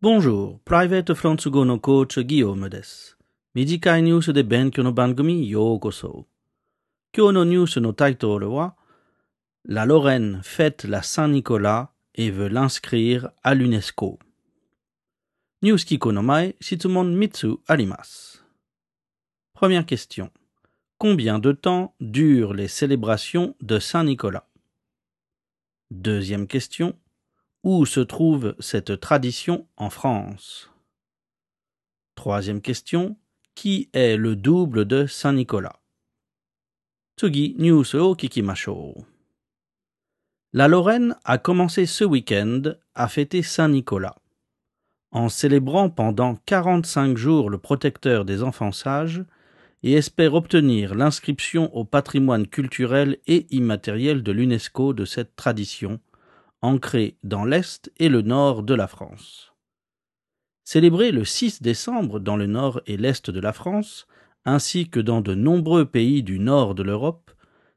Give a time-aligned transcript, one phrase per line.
[0.00, 3.16] Bonjour, Private フランス語のコーチギヨームです。
[3.54, 6.26] 短いニュースで勉強の番組へようこそ。
[7.16, 8.76] 今日のニュースのタイトルは
[9.66, 14.18] La Lorraine fête la Saint-Nicolas et veut l'inscrire à l'UNESCO.
[15.62, 18.44] ニュース聞くの前、質問3つあります。
[19.54, 20.30] Première question.
[20.98, 24.44] Combien de temps durent les célébrations de Saint-Nicolas
[25.90, 26.94] Deuxième question.
[27.63, 30.71] Où se trouve cette tradition en France?
[32.15, 33.17] Troisième question.
[33.53, 35.81] Qui est le double de Saint Nicolas
[37.17, 38.93] Tsugi Nyuso oh, Kikimashou.
[40.53, 42.61] La Lorraine a commencé ce week-end
[42.95, 44.15] à fêter Saint Nicolas.
[45.11, 49.25] En célébrant pendant 45 jours le protecteur des enfants sages,
[49.83, 55.99] et espère obtenir l'inscription au patrimoine culturel et immatériel de l'UNESCO de cette tradition,
[56.61, 59.53] ancrée dans l'Est et le Nord de la France.
[60.63, 64.07] Célébré le 6 décembre dans le Nord et l'Est de la France,
[64.45, 67.31] ainsi que dans de nombreux pays du Nord de l'Europe,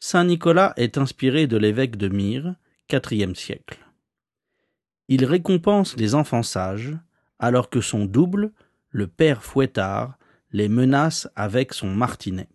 [0.00, 2.56] Saint-Nicolas est inspiré de l'évêque de Myre,
[2.92, 3.78] IVe siècle.
[5.08, 6.96] Il récompense les enfants sages,
[7.38, 8.52] alors que son double,
[8.90, 10.18] le père Fouettard,
[10.50, 12.48] les menace avec son martinet.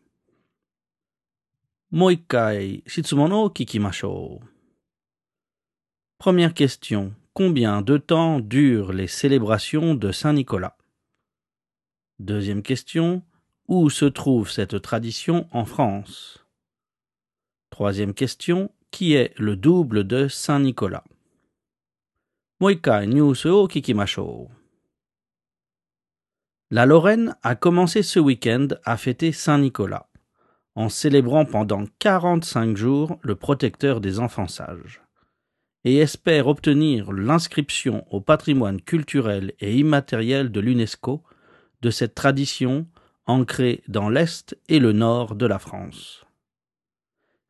[1.92, 4.40] Moikai shitsumono kikimashou.
[6.20, 7.14] Première question.
[7.34, 10.76] Combien de temps durent les célébrations de Saint-Nicolas?
[12.20, 13.24] Deuxième question.
[13.70, 16.46] Où se trouve cette tradition en France?
[17.70, 18.70] Troisième question.
[18.92, 21.06] Qui est le double de Saint-Nicolas?
[22.60, 24.50] Moikai news o kikimashou.
[26.70, 30.10] La Lorraine a commencé ce week-end à fêter Saint-Nicolas,
[30.76, 35.02] en célébrant pendant 45 jours le protecteur des enfants sages
[35.86, 41.24] et espère obtenir l'inscription au patrimoine culturel et immatériel de l'UNESCO
[41.82, 42.88] de cette tradition
[43.26, 46.26] ancrée dans l'Est et le Nord de la France.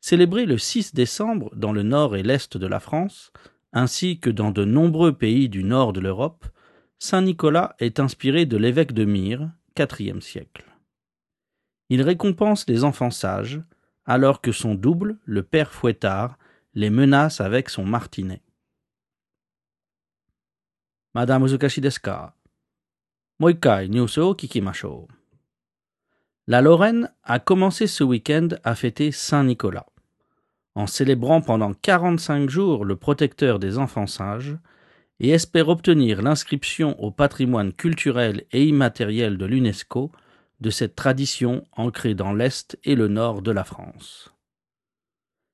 [0.01, 3.31] Célébré le 6 décembre dans le Nord et l'Est de la France,
[3.73, 6.45] ainsi que dans de nombreux pays du Nord de l'Europe,
[6.99, 10.65] Saint-Nicolas est inspiré de l'évêque de Myre, IVe siècle.
[11.89, 13.61] Il récompense les enfants sages,
[14.05, 16.37] alors que son double, le père Fouettard,
[16.73, 18.41] les menace avec son martinet.
[21.15, 22.35] Madame Uzukashi desu ka?
[23.39, 25.07] Moikai news o kikimashou.
[26.47, 29.87] La Lorraine a commencé ce week-end à fêter Saint-Nicolas,
[30.75, 34.57] en célébrant pendant 45 jours le protecteur des enfants sages
[35.19, 40.11] et espère obtenir l'inscription au patrimoine culturel et immatériel de l'UNESCO
[40.59, 44.33] de cette tradition ancrée dans l'Est et le Nord de la France.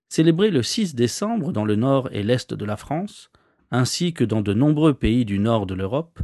[0.10, 3.32] Célébré le 6 décembre dans le nord et l'est de la France,
[3.72, 6.20] ainsi que dans de nombreux pays du nord de l'Europe,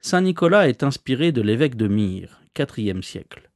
[0.00, 3.50] Saint-Nicolas est inspiré de l'évêque de Myre, IVe siècle.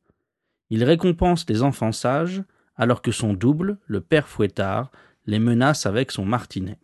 [0.69, 2.43] Il récompense les enfants sages,
[2.77, 4.91] alors que son double, le père Fouettard,
[5.27, 6.79] les menace avec son martinet.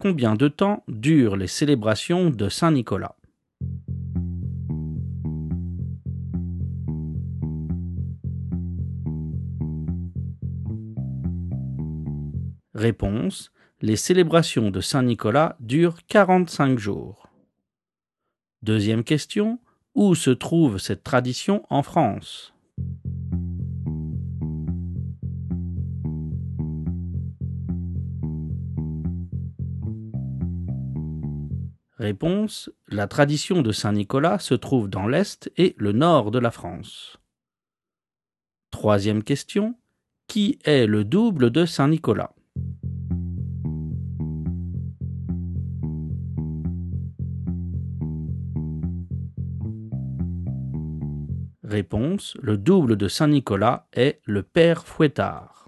[0.00, 3.16] Combien de temps durent les célébrations de Saint-Nicolas?
[13.80, 17.28] Les célébrations de Saint-Nicolas durent 45 jours.
[18.62, 19.58] Deuxième question.
[19.94, 22.52] Où se trouve cette tradition en France?
[32.04, 32.70] Réponse.
[32.88, 37.16] La tradition de Saint-Nicolas se trouve dans l'Est et le Nord de la France.
[38.70, 39.74] Troisième question.
[40.28, 42.34] Qui est le double de Saint-Nicolas?
[51.62, 52.36] Réponse.
[52.42, 55.63] Le double de Saint-Nicolas est le père Fouettard.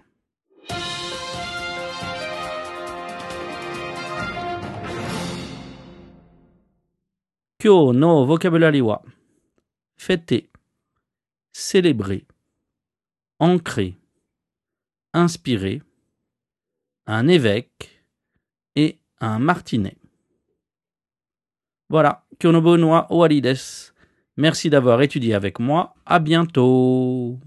[7.67, 9.03] Kyo no vocabulary wa
[9.97, 10.49] fêter,
[11.51, 12.25] célébrer,
[13.41, 13.97] ancrer,
[15.13, 15.83] inspirer,
[17.09, 18.05] un évêque
[18.77, 19.97] et un martinet.
[21.89, 23.03] Voilà, Kyonobo no.
[24.37, 25.97] Merci d'avoir étudié avec moi.
[26.07, 27.41] À bientôt.